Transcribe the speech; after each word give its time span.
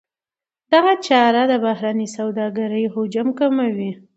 دغه 0.73 0.93
چاره 1.07 1.43
د 1.51 1.53
بهرنۍ 1.65 2.07
سوداګرۍ 2.17 2.83
حجم 2.95 3.27
کموي. 3.39 3.91